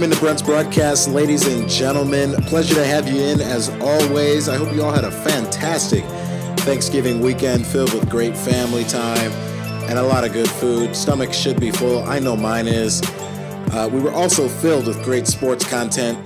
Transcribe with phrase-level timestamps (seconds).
[0.00, 2.32] Welcome into Brent's broadcast, ladies and gentlemen.
[2.44, 4.48] Pleasure to have you in as always.
[4.48, 6.02] I hope you all had a fantastic
[6.60, 9.30] Thanksgiving weekend filled with great family time
[9.90, 10.96] and a lot of good food.
[10.96, 12.02] Stomach should be full.
[12.04, 13.02] I know mine is.
[13.74, 16.16] Uh, we were also filled with great sports content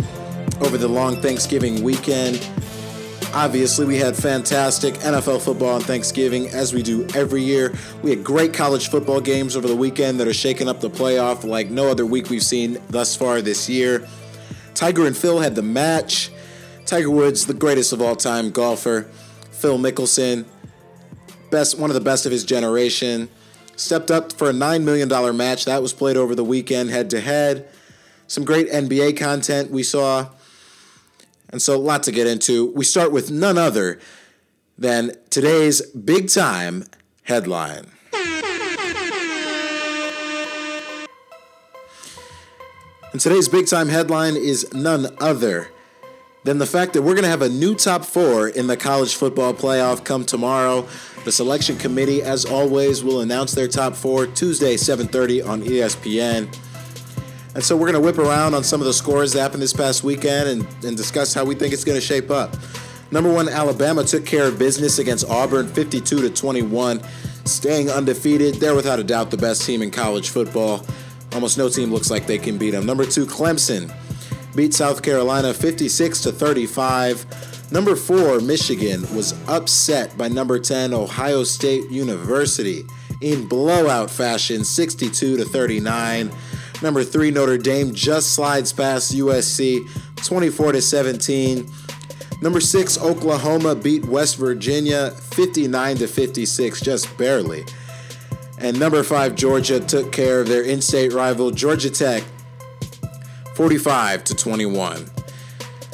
[0.61, 2.49] over the long Thanksgiving weekend.
[3.35, 7.75] Obviously, we had fantastic NFL football on Thanksgiving, as we do every year.
[8.01, 11.43] We had great college football games over the weekend that are shaking up the playoff
[11.43, 14.07] like no other week we've seen thus far this year.
[14.75, 16.31] Tiger and Phil had the match.
[16.87, 19.09] Tiger Woods, the greatest of all time golfer.
[19.51, 20.45] Phil Mickelson,
[21.51, 23.29] best one of the best of his generation,
[23.75, 25.65] stepped up for a $9 million match.
[25.65, 27.69] That was played over the weekend, head to head.
[28.29, 30.29] Some great NBA content we saw.
[31.55, 32.73] And so, a lot to get into.
[32.73, 34.01] We start with none other
[34.77, 36.83] than today's big time
[37.23, 37.93] headline.
[43.13, 45.69] And today's big time headline is none other
[46.43, 49.15] than the fact that we're going to have a new top four in the college
[49.15, 50.89] football playoff come tomorrow.
[51.25, 56.49] The selection committee, as always, will announce their top four Tuesday, 7:30 on ESPN.
[57.55, 59.73] And so we're going to whip around on some of the scores that happened this
[59.73, 62.57] past weekend and, and discuss how we think it's going to shape up.
[63.11, 67.01] Number one, Alabama took care of business against Auburn 52 to 21,
[67.45, 68.57] staying undefeated.
[68.57, 70.85] They're without a doubt the best team in college football.
[71.33, 72.87] Almost no team looks like they can beat them.
[72.87, 73.95] Number two, Clemson
[74.57, 77.71] beat South Carolina 56 to 35.
[77.71, 82.85] Number four, Michigan was upset by number 10, Ohio State University
[83.21, 86.31] in blowout fashion 62 to 39.
[86.85, 89.89] Number three, Notre Dame just slides past USC
[90.23, 91.67] 24 to 17.
[92.43, 97.65] Number six, Oklahoma beat West Virginia 59 to 56, just barely.
[98.59, 102.23] And number five, Georgia took care of their in state rival, Georgia Tech,
[103.55, 105.11] 45 to 21.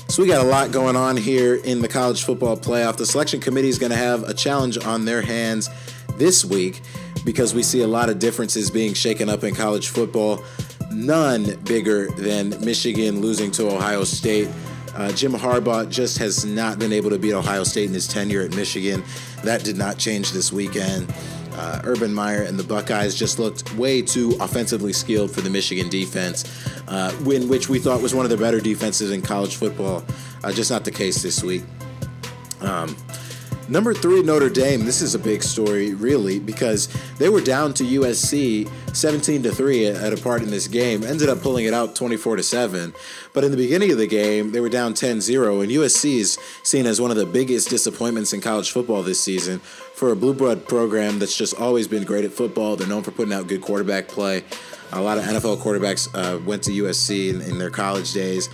[0.09, 2.97] So we got a lot going on here in the college football playoff.
[2.97, 5.69] The selection committee is going to have a challenge on their hands
[6.17, 6.81] this week
[7.25, 10.43] because we see a lot of differences being shaken up in college football
[10.91, 14.49] none bigger than Michigan losing to Ohio State.
[14.95, 18.43] Uh, Jim Harbaugh just has not been able to beat Ohio State in his tenure
[18.43, 19.03] at Michigan.
[19.45, 21.13] That did not change this weekend.
[21.53, 25.89] Uh, Urban Meyer and the Buckeyes just looked way too offensively skilled for the Michigan
[25.89, 26.45] defense,
[26.89, 30.05] uh, which we thought was one of the better defenses in college football.
[30.43, 31.63] Uh, just not the case this week.
[32.61, 32.97] Um,
[33.71, 34.85] Number three, Notre Dame.
[34.85, 36.89] This is a big story, really, because
[37.19, 41.29] they were down to USC 17 to 3 at a part in this game, ended
[41.29, 42.93] up pulling it out 24 to 7.
[43.33, 46.37] But in the beginning of the game, they were down 10 0, and USC is
[46.65, 50.35] seen as one of the biggest disappointments in college football this season for a blue
[50.35, 52.75] blood program that's just always been great at football.
[52.75, 54.43] They're known for putting out good quarterback play.
[54.93, 58.49] A lot of NFL quarterbacks uh, went to USC in, in their college days,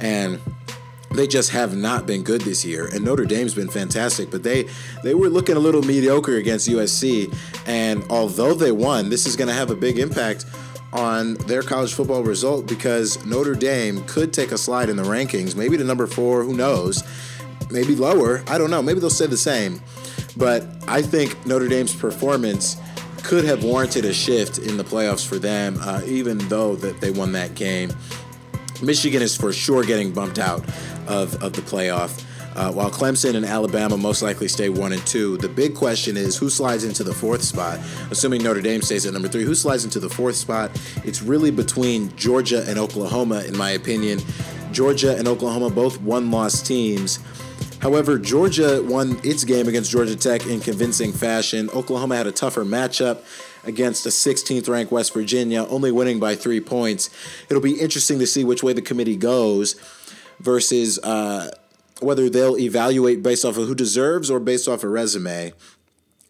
[0.00, 0.40] and
[1.14, 2.88] they just have not been good this year.
[2.92, 4.68] And Notre Dame's been fantastic, but they
[5.02, 7.34] they were looking a little mediocre against USC.
[7.66, 10.46] And although they won, this is going to have a big impact
[10.92, 15.56] on their college football result because Notre Dame could take a slide in the rankings,
[15.56, 16.44] maybe to number four.
[16.44, 17.02] Who knows?
[17.70, 18.42] Maybe lower.
[18.48, 18.82] I don't know.
[18.82, 19.80] Maybe they'll stay the same.
[20.36, 22.76] But I think Notre Dame's performance
[23.22, 27.10] could have warranted a shift in the playoffs for them, uh, even though that they
[27.10, 27.90] won that game.
[28.82, 30.64] Michigan is for sure getting bumped out
[31.06, 32.24] of, of the playoff.
[32.54, 36.36] Uh, while Clemson and Alabama most likely stay one and two, the big question is
[36.36, 37.80] who slides into the fourth spot.
[38.10, 40.70] Assuming Notre Dame stays at number three, who slides into the fourth spot?
[41.04, 44.20] It's really between Georgia and Oklahoma, in my opinion.
[44.70, 47.20] Georgia and Oklahoma both one loss teams.
[47.80, 51.68] However, Georgia won its game against Georgia Tech in convincing fashion.
[51.70, 53.24] Oklahoma had a tougher matchup
[53.64, 57.10] against a 16th ranked West Virginia, only winning by three points.
[57.48, 59.74] It'll be interesting to see which way the committee goes
[60.42, 61.50] versus uh,
[62.00, 65.52] whether they'll evaluate based off of who deserves or based off a resume.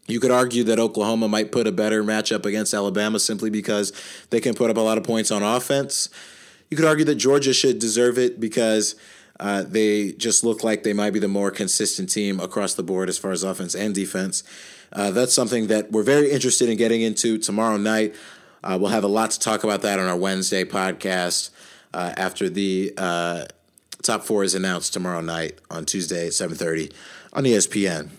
[0.07, 3.93] You could argue that Oklahoma might put a better matchup against Alabama simply because
[4.31, 6.09] they can put up a lot of points on offense.
[6.71, 8.97] You could argue that Georgia should deserve it because
[9.39, 13.09] uh, they just look like they might be the more consistent team across the board
[13.09, 14.43] as far as offense and defense.
[14.93, 18.15] Uh, that's something that we're very interested in getting into tomorrow night.
[18.63, 21.51] Uh, we'll have a lot to talk about that on our Wednesday podcast
[21.95, 23.45] uh, after the uh,
[24.03, 26.93] top four is announced tomorrow night on Tuesday at 7.30
[27.33, 28.11] on ESPN.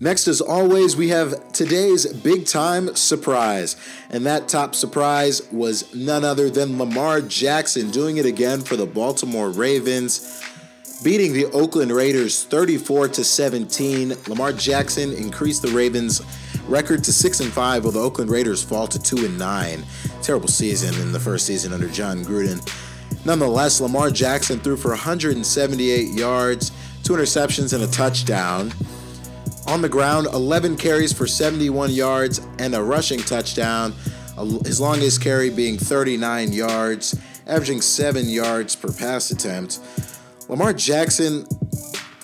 [0.00, 3.76] Next, as always, we have today's big time surprise.
[4.10, 8.86] And that top surprise was none other than Lamar Jackson doing it again for the
[8.86, 10.42] Baltimore Ravens,
[11.02, 14.14] beating the Oakland Raiders 34 to 17.
[14.28, 16.20] Lamar Jackson increased the Ravens'
[16.68, 19.84] record to six and five, while the Oakland Raiders fall to two and nine.
[20.22, 22.60] Terrible season in the first season under Jon Gruden.
[23.24, 26.72] Nonetheless, Lamar Jackson threw for 178 yards,
[27.02, 28.72] two interceptions, and a touchdown.
[29.66, 33.92] On the ground, 11 carries for 71 yards and a rushing touchdown,
[34.64, 39.80] his longest carry being 39 yards, averaging 7 yards per pass attempt.
[40.48, 41.46] Lamar Jackson,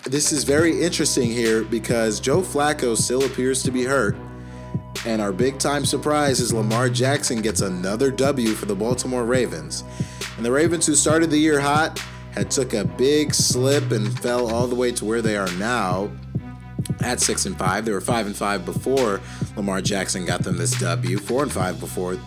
[0.05, 4.17] this is very interesting here because Joe Flacco still appears to be hurt.
[5.07, 9.83] And our big time surprise is Lamar Jackson gets another W for the Baltimore Ravens.
[10.37, 11.99] And the Ravens, who started the year hot,
[12.33, 16.11] had took a big slip and fell all the way to where they are now
[17.01, 17.85] at six and five.
[17.85, 19.21] They were five and five before
[19.57, 21.19] Lamar Jackson got them this W.
[21.19, 22.19] Four and five before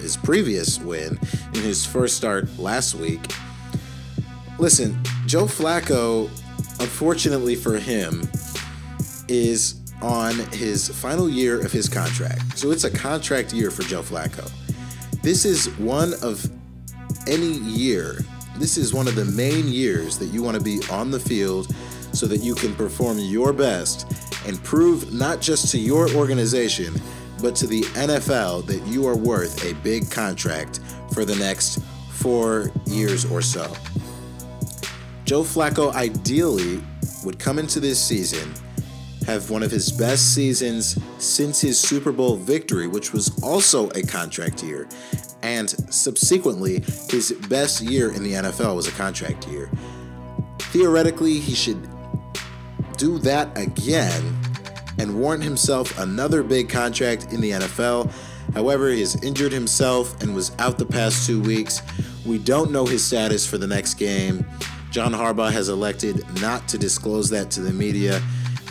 [0.00, 1.18] his previous win
[1.54, 3.20] in his first start last week.
[4.58, 6.28] Listen, Joe Flacco,
[6.80, 8.28] unfortunately for him,
[9.28, 12.58] is on his final year of his contract.
[12.58, 14.50] So it's a contract year for Joe Flacco.
[15.22, 16.44] This is one of
[17.26, 18.18] any year,
[18.58, 21.74] this is one of the main years that you want to be on the field
[22.12, 24.12] so that you can perform your best
[24.46, 26.94] and prove not just to your organization,
[27.40, 30.80] but to the NFL that you are worth a big contract
[31.12, 33.72] for the next four years or so.
[35.24, 36.82] Joe Flacco ideally
[37.24, 38.52] would come into this season,
[39.26, 44.02] have one of his best seasons since his Super Bowl victory, which was also a
[44.02, 44.88] contract year,
[45.42, 49.70] and subsequently, his best year in the NFL was a contract year.
[50.58, 51.88] Theoretically, he should
[52.96, 54.36] do that again
[54.98, 58.12] and warrant himself another big contract in the NFL.
[58.54, 61.82] However, he has injured himself and was out the past two weeks.
[62.24, 64.46] We don't know his status for the next game.
[64.90, 68.22] John Harbaugh has elected not to disclose that to the media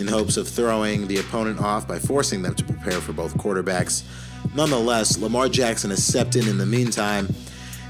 [0.02, 4.04] in hopes of throwing the opponent off by forcing them to prepare for both quarterbacks.
[4.56, 7.34] Nonetheless, Lamar Jackson has stepped in in the meantime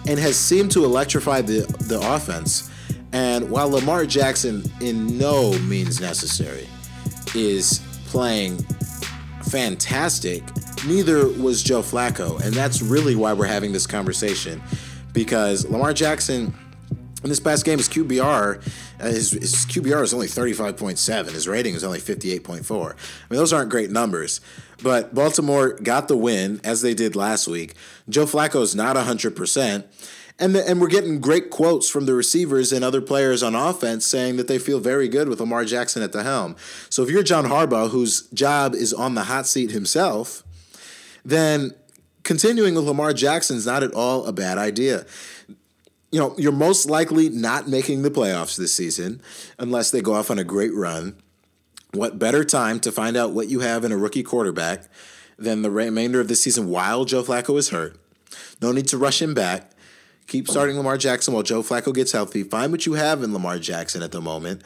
[0.07, 2.69] and has seemed to electrify the, the offense.
[3.13, 6.67] And while Lamar Jackson, in no means necessary,
[7.33, 8.57] is playing
[9.43, 10.43] fantastic,
[10.85, 12.39] neither was Joe Flacco.
[12.43, 14.61] And that's really why we're having this conversation
[15.13, 16.53] because Lamar Jackson.
[17.23, 18.68] In this past game, his QBR,
[19.00, 21.31] uh, his, his, QBR is only 35.7.
[21.31, 22.71] His rating is only 58.4.
[22.71, 22.95] I
[23.29, 24.41] mean, those aren't great numbers.
[24.81, 27.75] But Baltimore got the win, as they did last week.
[28.09, 29.85] Joe Flacco is not 100%.
[30.39, 34.07] And, the, and we're getting great quotes from the receivers and other players on offense
[34.07, 36.56] saying that they feel very good with Lamar Jackson at the helm.
[36.89, 40.44] So if you're John Harbaugh, whose job is on the hot seat himself,
[41.24, 41.75] then
[42.24, 45.06] continuing with Lamar Jackson is not at all a bad idea.
[46.11, 49.21] You know, you're most likely not making the playoffs this season
[49.57, 51.15] unless they go off on a great run.
[51.93, 54.83] What better time to find out what you have in a rookie quarterback
[55.37, 57.97] than the remainder of the season while Joe Flacco is hurt?
[58.61, 59.71] No need to rush him back.
[60.27, 62.43] Keep starting Lamar Jackson while Joe Flacco gets healthy.
[62.43, 64.61] Find what you have in Lamar Jackson at the moment.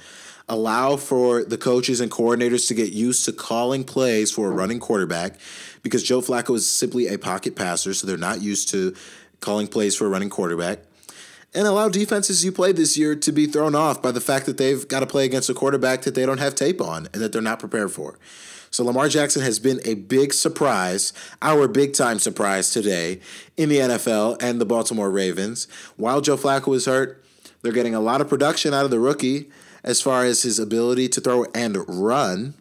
[0.48, 4.80] Allow for the coaches and coordinators to get used to calling plays for a running
[4.80, 5.40] quarterback
[5.82, 8.96] because Joe Flacco is simply a pocket passer, so they're not used to
[9.40, 10.80] calling plays for a running quarterback.
[11.56, 14.58] And allow defenses you played this year to be thrown off by the fact that
[14.58, 17.32] they've got to play against a quarterback that they don't have tape on and that
[17.32, 18.20] they're not prepared for.
[18.72, 23.22] So Lamar Jackson has been a big surprise, our big time surprise today
[23.56, 25.70] in the NFL and the Baltimore Ravens.
[25.96, 27.24] While Joe Flacco was hurt,
[27.62, 29.50] they're getting a lot of production out of the rookie
[29.82, 32.54] as far as his ability to throw and run.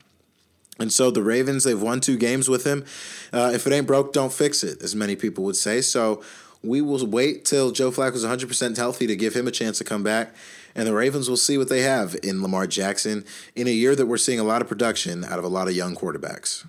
[0.78, 2.84] And so the Ravens, they've won two games with him.
[3.32, 5.80] Uh, if it ain't broke, don't fix it, as many people would say.
[5.80, 6.22] So
[6.64, 10.02] we will wait till Joe Flacco's 100% healthy to give him a chance to come
[10.02, 10.34] back
[10.74, 14.06] and the Ravens will see what they have in Lamar Jackson in a year that
[14.06, 16.66] we're seeing a lot of production out of a lot of young quarterbacks.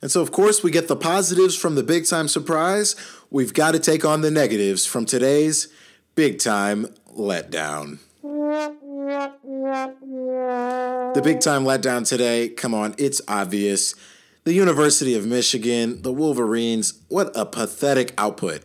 [0.00, 2.94] And so, of course, we get the positives from the big time surprise.
[3.30, 5.68] We've got to take on the negatives from today's
[6.14, 7.98] big time letdown.
[11.14, 13.94] The big time letdown today, come on, it's obvious.
[14.44, 18.64] The University of Michigan, the Wolverines, what a pathetic output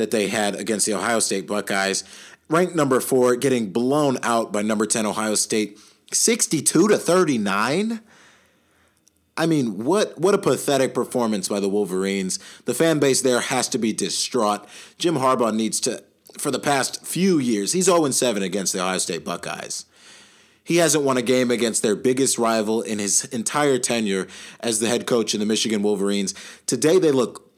[0.00, 2.04] that they had against the Ohio State Buckeyes
[2.48, 5.78] ranked number four, getting blown out by number 10 Ohio State,
[6.12, 8.00] 62 to 39.
[9.36, 12.38] I mean, what what a pathetic performance by the Wolverines.
[12.64, 14.66] The fan base there has to be distraught.
[14.98, 16.02] Jim Harbaugh needs to
[16.36, 19.86] for the past few years, he's 0 7 against the Ohio State Buckeyes.
[20.62, 24.28] He hasn't won a game against their biggest rival in his entire tenure
[24.60, 26.34] as the head coach in the Michigan Wolverines.
[26.66, 27.49] Today they look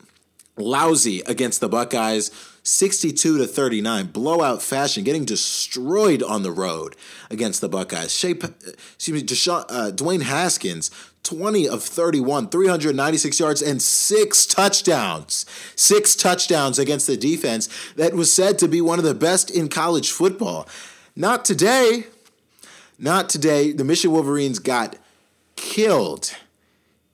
[0.57, 2.31] lousy against the Buckeyes.
[2.65, 6.95] 62 to 39, blowout fashion, getting destroyed on the road
[7.29, 8.15] against the Buckeyes.
[8.15, 10.93] Shea, excuse me, Deshaun, uh, Dwayne Haskins,
[11.25, 15.45] 20 of 31, 396 yards, and six touchdowns.
[15.75, 19.69] Six touchdowns against the defense that was said to be one of the best in
[19.69, 20.69] college football.
[21.17, 22.07] Not today.
[22.97, 23.73] Not today.
[23.73, 24.97] The Michigan Wolverines got
[25.57, 26.35] killed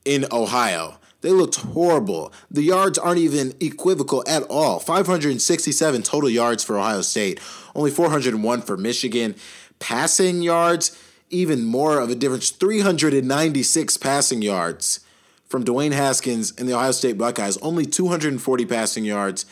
[0.05, 0.99] in Ohio.
[1.21, 2.33] They looked horrible.
[2.51, 4.79] The yards aren't even equivocal at all.
[4.79, 7.41] 567 total yards for Ohio State,
[7.75, 9.35] only 401 for Michigan.
[9.81, 10.97] Passing yards,
[11.31, 15.01] even more of a difference 396 passing yards
[15.49, 19.45] from Dwayne Haskins and the Ohio State Buckeyes, only 240 passing yards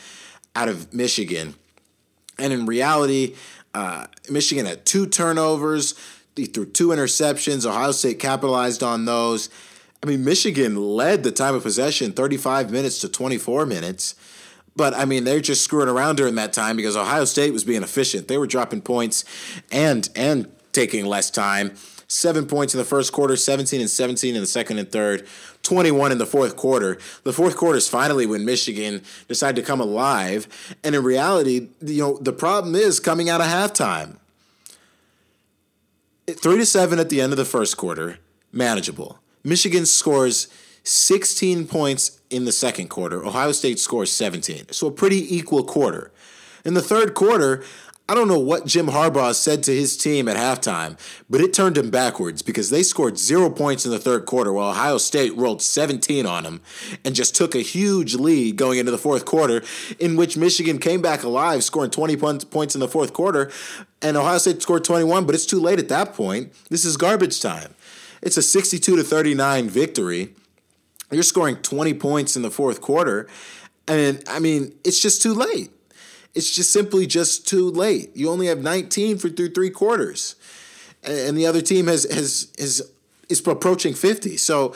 [0.55, 1.55] out of Michigan.
[2.39, 3.35] And in reality,
[3.73, 5.95] uh, Michigan had two turnovers,
[6.35, 7.65] they threw two interceptions.
[7.65, 9.49] Ohio State capitalized on those.
[10.03, 14.15] I mean, Michigan led the time of possession 35 minutes to 24 minutes.
[14.75, 17.81] But I mean, they're just screwing around during that time because Ohio State was being
[17.81, 18.27] efficient.
[18.27, 19.25] They were dropping points
[19.71, 21.73] and and taking less time.
[22.07, 25.27] Seven points in the first quarter, 17 and 17 in the second and third,
[25.63, 26.97] 21 in the fourth quarter.
[27.23, 30.47] The fourth quarter is finally when Michigan decided to come alive.
[30.85, 34.17] And in reality, you know, the problem is coming out of halftime.
[36.29, 38.19] Three to seven at the end of the first quarter,
[38.53, 39.19] manageable.
[39.47, 40.49] Michigan scores
[40.83, 43.25] 16 points in the second quarter.
[43.25, 44.73] Ohio State scores 17.
[44.73, 46.11] So a pretty equal quarter.
[46.65, 47.63] In the third quarter,
[48.09, 50.97] I don't know what Jim Harbaugh said to his team at halftime,
[51.29, 54.71] but it turned him backwards because they scored zero points in the third quarter while
[54.71, 56.61] Ohio State rolled 17 on them
[57.05, 59.61] and just took a huge lead going into the fourth quarter,
[59.97, 63.49] in which Michigan came back alive, scoring 20 points in the fourth quarter,
[64.01, 66.53] and Ohio State scored 21, but it's too late at that point.
[66.69, 67.73] This is garbage time.
[68.27, 70.33] It's a 62 to 39 victory.
[71.09, 73.25] You're scoring 20 points in the fourth quarter.
[73.87, 75.71] And I mean, it's just too late.
[76.35, 78.13] It's just simply just too late.
[78.17, 80.35] You only have 19 for through three quarters,
[81.03, 82.91] and the other team has has is
[83.29, 84.35] is approaching 50.
[84.35, 84.75] So.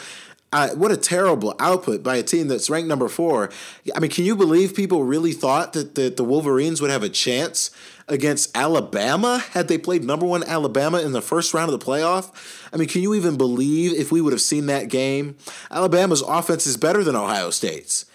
[0.54, 3.50] Uh, what a terrible output by a team that's ranked number four.
[3.96, 7.10] I mean, can you believe people really thought that the, the Wolverines would have a
[7.10, 7.72] chance
[8.12, 12.32] against Alabama had they played number one Alabama in the first round of the playoff?
[12.74, 15.38] I mean, can you even believe if we would have seen that game?
[15.72, 18.06] Alabama's offense is better than Ohio State's.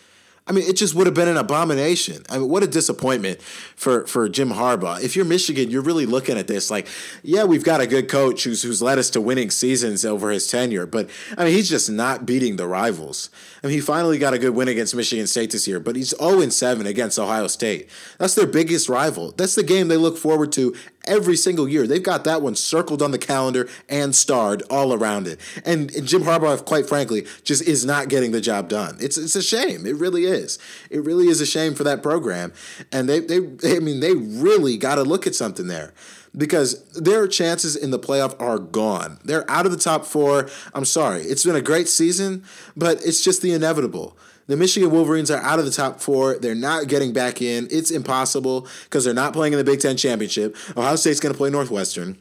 [0.49, 2.23] I mean, it just would have been an abomination.
[2.31, 5.03] I mean, what a disappointment for, for Jim Harbaugh.
[5.03, 6.87] If you're Michigan, you're really looking at this like,
[7.25, 10.47] yeah, we've got a good coach who's who's led us to winning seasons over his
[10.49, 13.29] tenure, but I mean, he's just not beating the rivals.
[13.63, 16.15] I mean, he finally got a good win against Michigan State this year, but he's
[16.17, 17.89] 0 7 against Ohio State.
[18.19, 19.33] That's their biggest rival.
[19.33, 20.77] That's the game they look forward to
[21.07, 21.87] every single year.
[21.87, 25.41] They've got that one circled on the calendar and starred all around it.
[25.65, 28.97] And, and Jim Harbaugh, quite frankly, just is not getting the job done.
[29.01, 29.87] It's it's a shame.
[29.87, 30.59] It really is.
[30.91, 32.53] It really is a shame for that program.
[32.93, 33.39] And they they
[33.77, 35.93] I mean they really got to look at something there
[36.37, 39.19] because their chances in the playoff are gone.
[39.25, 40.49] They're out of the top four.
[40.75, 41.23] I'm sorry.
[41.23, 42.45] It's been a great season,
[42.77, 44.17] but it's just the inevitable.
[44.49, 46.39] The Michigan Wolverines are out of the top four.
[46.39, 47.67] They're not getting back in.
[47.71, 50.57] It's impossible because they're not playing in the Big Ten championship.
[50.77, 52.17] Ohio State's going to play Northwestern.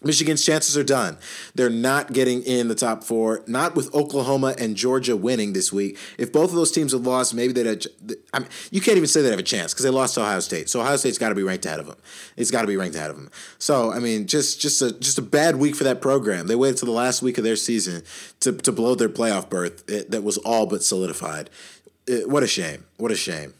[0.00, 1.18] Michigan's chances are done.
[1.56, 5.98] They're not getting in the top four, not with Oklahoma and Georgia winning this week.
[6.18, 7.82] If both of those teams had lost, maybe they'd have.
[8.32, 10.38] I mean, you can't even say they have a chance because they lost to Ohio
[10.38, 10.68] State.
[10.68, 11.96] So Ohio State's got to be ranked ahead of them.
[12.36, 13.30] It's got to be ranked ahead of them.
[13.58, 16.46] So I mean, just just a just a bad week for that program.
[16.46, 18.04] They waited to the last week of their season
[18.40, 21.50] to to blow their playoff berth it, that was all but solidified.
[22.06, 22.84] It, what a shame!
[22.98, 23.54] What a shame.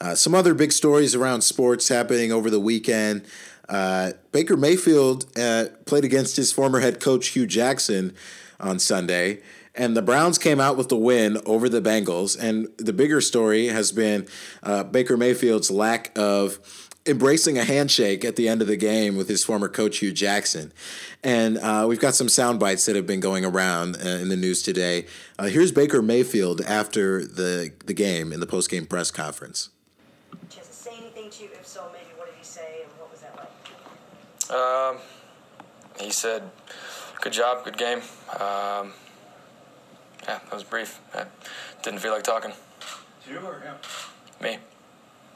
[0.00, 3.24] Uh, some other big stories around sports happening over the weekend.
[3.68, 8.14] Uh, Baker Mayfield uh, played against his former head coach Hue Jackson
[8.60, 9.40] on Sunday,
[9.74, 12.36] and the Browns came out with the win over the Bengals.
[12.38, 14.26] And the bigger story has been
[14.62, 16.58] uh, Baker Mayfield's lack of
[17.06, 20.72] embracing a handshake at the end of the game with his former coach Hue Jackson.
[21.22, 24.36] And uh, we've got some sound bites that have been going around uh, in the
[24.36, 25.06] news today.
[25.38, 29.70] Uh, here's Baker Mayfield after the, the game in the post game press conference.
[34.50, 34.98] Um,
[36.00, 36.42] he said,
[37.20, 37.98] "Good job, good game."
[38.32, 38.92] Um,
[40.22, 41.00] yeah, that was brief.
[41.14, 41.24] I
[41.82, 42.52] didn't feel like talking.
[43.28, 43.74] You or him?
[44.40, 44.58] Me.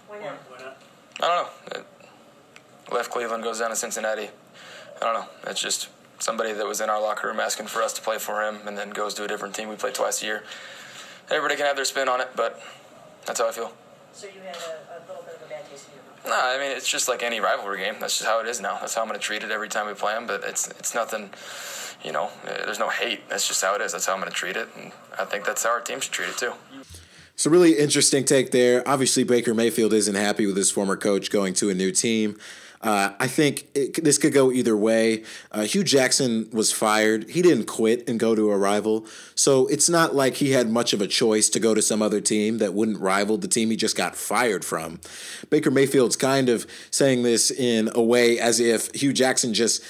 [0.09, 0.35] Why not?
[0.49, 0.83] Why not?
[1.21, 1.81] I don't know.
[1.81, 4.31] It left Cleveland, goes down to Cincinnati.
[5.00, 5.26] I don't know.
[5.47, 5.88] It's just
[6.19, 8.76] somebody that was in our locker room asking for us to play for him, and
[8.76, 9.69] then goes to a different team.
[9.69, 10.45] We play twice a year.
[11.31, 12.61] Everybody can have their spin on it, but
[13.26, 13.73] that's how I feel.
[14.12, 16.10] So you had a, a little bit of a bad taste in your mouth.
[16.27, 17.97] No, I mean it's just like any rivalry game.
[18.00, 18.79] That's just how it is now.
[18.81, 20.27] That's how I'm going to treat it every time we play them.
[20.27, 21.31] But it's it's nothing,
[22.05, 22.31] you know.
[22.47, 23.29] Eh, there's no hate.
[23.29, 23.93] That's just how it is.
[23.93, 26.12] That's how I'm going to treat it, and I think that's how our team should
[26.12, 26.53] treat it too.
[27.47, 28.87] A really interesting take there.
[28.87, 32.39] Obviously, Baker Mayfield isn't happy with his former coach going to a new team.
[32.83, 35.25] Uh, I think it, this could go either way.
[35.53, 37.29] Uh, Hue Jackson was fired.
[37.29, 39.05] He didn't quit and go to a rival.
[39.35, 42.23] So it's not like he had much of a choice to go to some other
[42.23, 45.01] team that wouldn't rival the team he just got fired from.
[45.51, 49.85] Baker Mayfield's kind of saying this in a way as if Hue Jackson just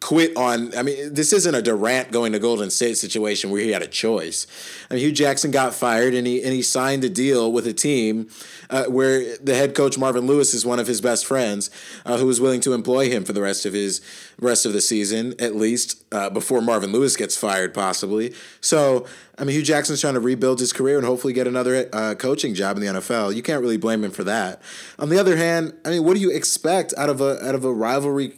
[0.00, 0.76] quit on.
[0.76, 3.86] I mean, this isn't a Durant going to Golden State situation where he had a
[3.86, 4.46] choice.
[4.90, 7.72] I mean, Hue Jackson got fired and he and he signed a deal with a
[7.72, 8.28] team
[8.70, 11.70] uh, where the head coach Marvin Lewis is one of his best friends,
[12.04, 14.00] uh, who was willing to employ him for the rest of his
[14.40, 18.34] rest of the season, at least uh, before Marvin Lewis gets fired, possibly.
[18.60, 19.06] So.
[19.36, 22.54] I mean, Hue Jackson's trying to rebuild his career and hopefully get another uh, coaching
[22.54, 23.34] job in the NFL.
[23.34, 24.62] You can't really blame him for that.
[24.96, 27.64] On the other hand, I mean, what do you expect out of a out of
[27.64, 28.34] a rivalry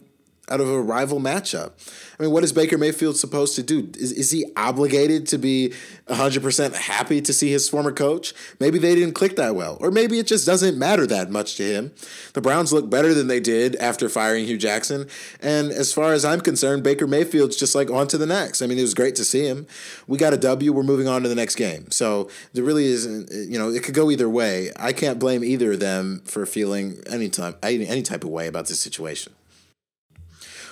[0.49, 1.71] out of a rival matchup.
[2.19, 3.91] I mean, what is Baker Mayfield supposed to do?
[3.97, 5.73] Is, is he obligated to be
[6.07, 8.33] 100% happy to see his former coach?
[8.59, 11.63] Maybe they didn't click that well, or maybe it just doesn't matter that much to
[11.63, 11.91] him.
[12.33, 15.07] The Browns look better than they did after firing Hue Jackson.
[15.41, 18.61] And as far as I'm concerned, Baker Mayfield's just like on to the next.
[18.61, 19.67] I mean, it was great to see him.
[20.07, 21.91] We got a W, we're moving on to the next game.
[21.91, 24.71] So there really isn't, you know, it could go either way.
[24.77, 28.47] I can't blame either of them for feeling any, time, any, any type of way
[28.47, 29.33] about this situation.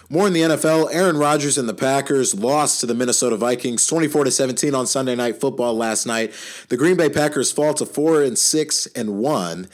[0.07, 4.25] More in the NFL, Aaron Rodgers and the Packers lost to the Minnesota Vikings 24
[4.25, 6.31] to 17 on Sunday Night Football last night.
[6.69, 9.67] The Green Bay Packers fall to 4 and 6 and 1.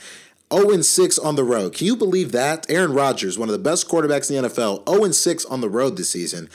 [0.50, 1.74] 0 and 6 on the road.
[1.74, 2.64] Can you believe that?
[2.70, 5.68] Aaron Rodgers, one of the best quarterbacks in the NFL, 0 and 6 on the
[5.68, 6.48] road this season.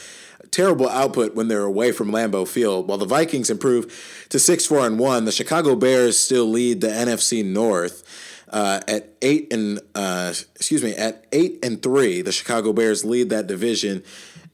[0.50, 2.88] Terrible output when they're away from Lambeau Field.
[2.88, 6.88] While the Vikings improve to 6 4 and 1, the Chicago Bears still lead the
[6.88, 8.03] NFC North.
[8.50, 13.30] Uh, at eight and uh, excuse me, at eight and three, the Chicago Bears lead
[13.30, 14.04] that division,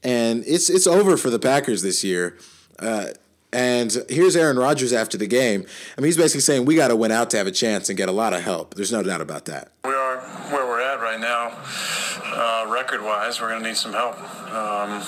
[0.02, 2.36] and it's it's over for the Packers this year.
[2.80, 3.06] Uh,
[3.54, 5.64] and here's Aaron Rodgers after the game.
[5.96, 7.96] I mean, he's basically saying we got to win out to have a chance and
[7.96, 8.74] get a lot of help.
[8.74, 9.70] There's no doubt about that.
[9.84, 10.18] We are
[10.50, 11.56] where we're at right now,
[12.34, 13.40] uh, record-wise.
[13.40, 14.18] We're going to need some help
[14.52, 15.00] um,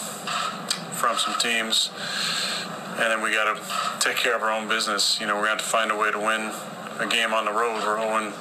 [0.93, 1.91] from some teams,
[2.91, 5.21] and then we got to take care of our own business.
[5.21, 6.53] You know, we're going to have to find a way to win
[7.01, 7.83] a game on the road.
[7.85, 8.33] We're 0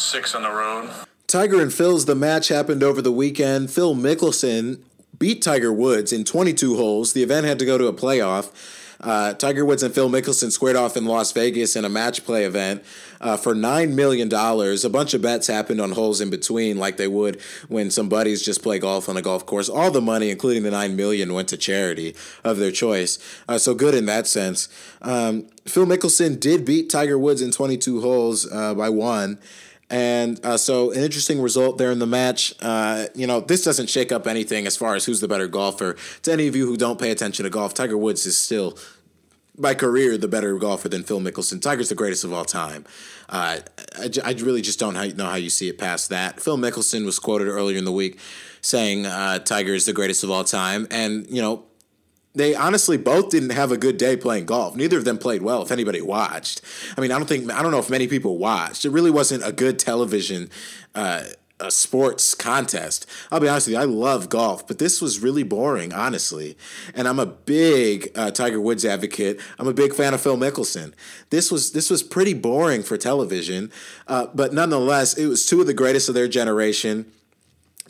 [0.00, 0.90] six on the road.
[1.26, 3.70] Tiger and Phil's the match happened over the weekend.
[3.70, 4.80] Phil Mickelson
[5.18, 7.12] beat Tiger Woods in 22 holes.
[7.12, 8.50] The event had to go to a playoff.
[9.00, 12.44] Uh, Tiger Woods and Phil Mickelson squared off in Las Vegas in a match play
[12.44, 12.84] event
[13.20, 14.28] uh, for $9 million.
[14.32, 18.42] A bunch of bets happened on holes in between, like they would when some buddies
[18.42, 19.68] just play golf on a golf course.
[19.68, 23.18] All the money, including the 9 million, went to charity of their choice.
[23.48, 24.68] Uh, so good in that sense.
[25.00, 29.38] Um, Phil Mickelson did beat Tiger Woods in 22 holes uh, by one.
[29.90, 32.54] And uh, so, an interesting result there in the match.
[32.60, 35.96] Uh, you know, this doesn't shake up anything as far as who's the better golfer.
[36.22, 38.78] To any of you who don't pay attention to golf, Tiger Woods is still,
[39.58, 41.60] by career, the better golfer than Phil Mickelson.
[41.60, 42.84] Tiger's the greatest of all time.
[43.28, 43.58] Uh,
[43.98, 46.40] I, I really just don't know how you see it past that.
[46.40, 48.20] Phil Mickelson was quoted earlier in the week
[48.60, 50.86] saying uh, Tiger is the greatest of all time.
[50.90, 51.64] And, you know,
[52.34, 54.76] they honestly both didn't have a good day playing golf.
[54.76, 55.62] Neither of them played well.
[55.62, 56.60] If anybody watched,
[56.96, 58.84] I mean, I don't think I don't know if many people watched.
[58.84, 60.50] It really wasn't a good television.
[60.94, 61.24] Uh,
[61.60, 63.06] a sports contest.
[63.30, 66.56] I'll be honest with you, I love golf, but this was really boring, honestly.
[66.94, 69.40] And I'm a big uh, Tiger Woods advocate.
[69.58, 70.94] I'm a big fan of Phil Mickelson.
[71.28, 73.70] This was this was pretty boring for television,
[74.08, 77.12] uh, but nonetheless, it was two of the greatest of their generation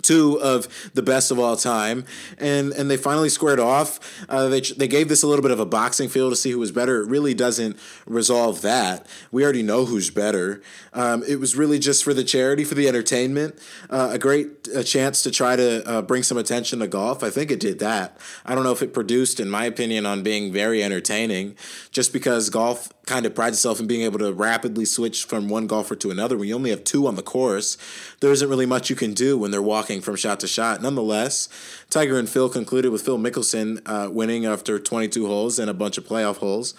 [0.02, 2.04] two of the best of all time,
[2.38, 4.00] and and they finally squared off.
[4.28, 6.58] Uh, they they gave this a little bit of a boxing feel to see who
[6.58, 7.02] was better.
[7.02, 9.06] It really doesn't resolve that.
[9.30, 10.62] We already know who's better.
[10.92, 13.58] Um, it was really just for the charity, for the entertainment,
[13.88, 17.22] uh, a great a chance to try to uh, bring some attention to golf.
[17.22, 18.18] I think it did that.
[18.44, 21.56] I don't know if it produced, in my opinion, on being very entertaining,
[21.90, 25.66] just because golf kind of prides itself in being able to rapidly switch from one
[25.66, 26.36] golfer to another.
[26.36, 27.76] When you only have two on the course,
[28.20, 30.80] there isn't really much you can do when they're walking from shot to shot.
[30.82, 31.48] Nonetheless,
[31.88, 35.98] Tiger and Phil concluded with Phil Mickelson uh, winning after 22 holes and a bunch
[35.98, 36.74] of playoff holes.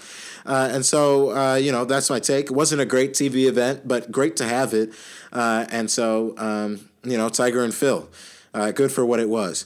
[0.46, 2.46] Uh, and so, uh, you know, that's my take.
[2.46, 4.94] It wasn't a great TV event, but great to have it.
[5.34, 8.10] Uh, and so, um, you know, Tiger and Phil,
[8.54, 9.66] uh, good for what it was.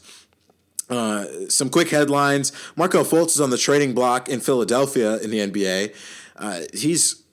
[0.90, 2.52] Uh, some quick headlines.
[2.76, 5.96] Markelle Fultz is on the trading block in Philadelphia in the NBA
[6.36, 7.26] uh, he's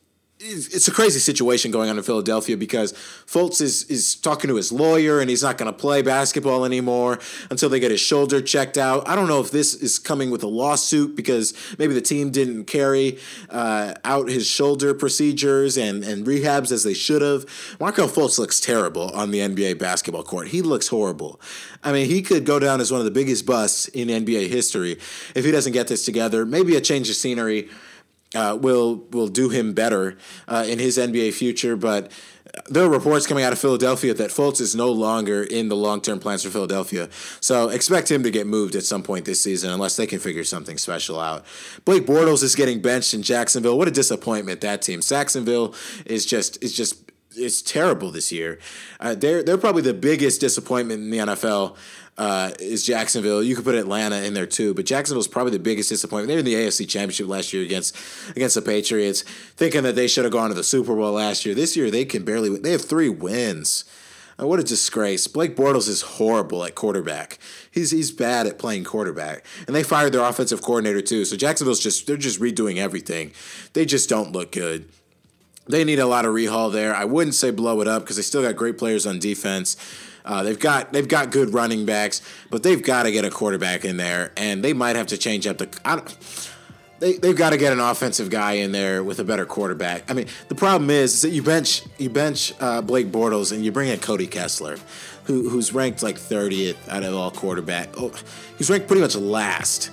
[0.44, 2.92] it's a crazy situation going on in Philadelphia because
[3.26, 7.18] Fultz is is talking to his lawyer and he's not going to play basketball anymore
[7.50, 9.08] until they get his shoulder checked out.
[9.08, 12.64] I don't know if this is coming with a lawsuit because maybe the team didn't
[12.64, 13.18] carry
[13.50, 17.46] uh, out his shoulder procedures and, and rehabs as they should have.
[17.78, 20.48] Markelle Fultz looks terrible on the NBA basketball court.
[20.48, 21.40] He looks horrible.
[21.84, 24.98] I mean, he could go down as one of the biggest busts in NBA history
[25.34, 26.44] if he doesn't get this together.
[26.44, 27.68] Maybe a change of scenery
[28.35, 30.16] uh, will will do him better
[30.49, 31.77] uh, in his NBA future.
[31.77, 32.11] But
[32.68, 36.01] there are reports coming out of Philadelphia that Fultz is no longer in the long
[36.01, 37.09] term plans for Philadelphia.
[37.40, 40.45] So expect him to get moved at some point this season unless they can figure
[40.45, 41.45] something special out.
[41.85, 43.79] Blake Bortles is getting benched in Jacksonville.
[43.79, 45.01] What a disappointment that team.
[45.01, 48.59] Jacksonville is just is just it's terrible this year.
[49.01, 51.77] Uh, they're they're probably the biggest disappointment in the NFL
[52.18, 53.42] uh, is Jacksonville.
[53.42, 56.29] You could put Atlanta in there too, but Jacksonville's probably the biggest disappointment.
[56.29, 57.97] They were in the AFC Championship last year against
[58.31, 59.23] against the Patriots,
[59.57, 61.55] thinking that they should have gone to the Super Bowl last year.
[61.55, 62.51] This year they can barely.
[62.51, 62.62] Win.
[62.62, 63.85] They have three wins.
[64.40, 65.27] Uh, what a disgrace!
[65.27, 67.38] Blake Bortles is horrible at quarterback.
[67.71, 71.25] He's he's bad at playing quarterback, and they fired their offensive coordinator too.
[71.25, 73.33] So Jacksonville's just they're just redoing everything.
[73.73, 74.88] They just don't look good.
[75.66, 76.94] They need a lot of rehaul there.
[76.94, 79.77] I wouldn't say blow it up because they still got great players on defense.
[80.25, 83.85] Uh, they've got they've got good running backs, but they've got to get a quarterback
[83.85, 85.68] in there, and they might have to change up the.
[87.01, 90.09] They they've got to get an offensive guy in there with a better quarterback.
[90.09, 93.64] I mean, the problem is, is that you bench you bench uh, Blake Bortles and
[93.64, 94.79] you bring in Cody Kessler,
[95.25, 97.88] who who's ranked like 30th out of all quarterback.
[97.96, 98.12] Oh,
[98.57, 99.92] he's ranked pretty much last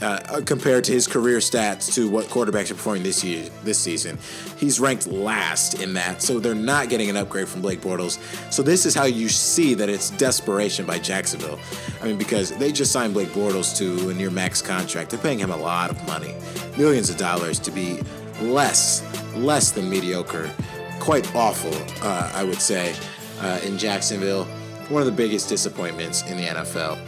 [0.00, 4.18] uh, compared to his career stats to what quarterbacks are performing this year, this season.
[4.56, 8.18] He's ranked last in that, so they're not getting an upgrade from Blake Bortles.
[8.52, 11.58] So this is how you see that it's desperation by Jacksonville.
[12.00, 15.10] I mean, because they just signed Blake Bortles to a near max contract.
[15.10, 16.34] They're paying him a lot of money,
[16.76, 18.00] millions of dollars, to be
[18.40, 19.02] less,
[19.34, 20.50] less than mediocre.
[20.98, 21.74] Quite awful,
[22.06, 22.94] uh, I would say,
[23.40, 24.44] uh, in Jacksonville.
[24.88, 26.98] One of the biggest disappointments in the NFL.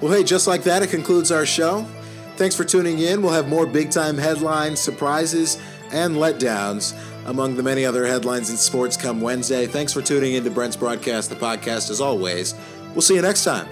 [0.00, 1.86] Well, hey, just like that, it concludes our show.
[2.40, 3.20] Thanks for tuning in.
[3.20, 5.60] We'll have more big time headlines, surprises,
[5.92, 9.66] and letdowns among the many other headlines in sports come Wednesday.
[9.66, 12.54] Thanks for tuning in to Brent's Broadcast, the podcast, as always.
[12.94, 13.68] We'll see you next time.